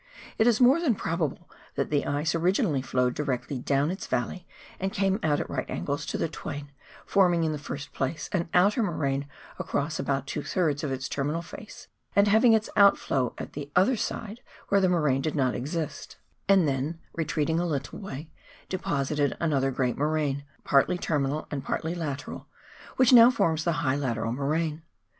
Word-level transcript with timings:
It 0.39 0.47
is 0.47 0.59
more 0.59 0.79
than 0.81 0.95
probable 0.95 1.47
that 1.75 1.91
the 1.91 2.07
ice 2.07 2.33
originally 2.33 2.81
flowed 2.81 3.13
directly 3.13 3.59
down 3.59 3.91
its 3.91 4.07
valley 4.07 4.47
and 4.79 4.91
came 4.91 5.19
out 5.21 5.39
at 5.39 5.47
right 5.47 5.69
angles 5.69 6.07
to 6.07 6.17
the 6.17 6.27
Twain, 6.27 6.71
forming 7.05 7.43
in 7.43 7.51
the 7.51 7.59
first 7.59 7.93
place 7.93 8.27
an 8.33 8.49
outer 8.51 8.81
moraine 8.81 9.27
across 9.59 9.99
about 9.99 10.25
two 10.25 10.41
thirds 10.41 10.83
of 10.83 10.91
its 10.91 11.07
terminal 11.07 11.43
face, 11.43 11.87
and 12.15 12.27
having 12.27 12.53
its 12.53 12.67
outflow 12.75 13.35
at 13.37 13.53
the 13.53 13.69
other 13.75 13.95
side, 13.95 14.41
where 14.69 14.81
the 14.81 14.89
moraine 14.89 15.21
did 15.21 15.35
not 15.35 15.53
exist; 15.53 16.17
and 16.49 16.67
then, 16.67 16.97
retreating 17.13 17.59
a 17.59 17.67
little 17.67 17.99
way, 17.99 18.31
de 18.69 18.79
posited 18.79 19.37
another 19.39 19.69
great 19.69 19.99
moraine, 19.99 20.43
partly 20.63 20.97
terminal 20.97 21.45
and 21.51 21.63
partly 21.63 21.93
lateral, 21.93 22.47
which 22.95 23.13
now 23.13 23.29
forms 23.29 23.63
the 23.63 23.71
high 23.85 23.95
lateral 23.95 24.31
moraine. 24.31 24.81